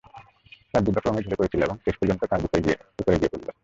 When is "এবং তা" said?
1.63-1.83